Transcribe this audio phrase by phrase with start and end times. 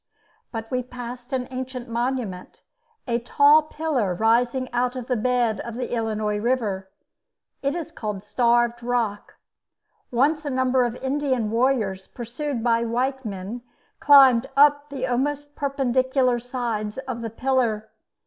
[0.51, 2.61] But we passed an ancient monument,
[3.07, 6.89] a tall pillar, rising out of the bed of the Illinois river.
[7.61, 9.35] It is called "Starved Rock."
[10.09, 13.61] Once a number of Indian warriors, pursued by white men,
[13.99, 17.91] climbed up the almost perpendicular sides of the pillar.